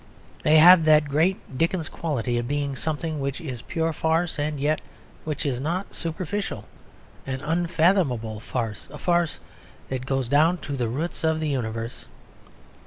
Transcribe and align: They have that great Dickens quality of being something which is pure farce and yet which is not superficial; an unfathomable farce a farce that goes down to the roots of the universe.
They 0.41 0.57
have 0.57 0.85
that 0.85 1.07
great 1.09 1.59
Dickens 1.59 1.87
quality 1.87 2.39
of 2.39 2.47
being 2.47 2.75
something 2.75 3.19
which 3.19 3.39
is 3.39 3.61
pure 3.61 3.93
farce 3.93 4.39
and 4.39 4.59
yet 4.59 4.81
which 5.25 5.45
is 5.45 5.59
not 5.59 5.93
superficial; 5.93 6.65
an 7.27 7.41
unfathomable 7.41 8.39
farce 8.39 8.89
a 8.91 8.97
farce 8.97 9.37
that 9.89 10.07
goes 10.07 10.27
down 10.27 10.57
to 10.65 10.75
the 10.75 10.87
roots 10.87 11.23
of 11.23 11.39
the 11.39 11.49
universe. 11.49 12.07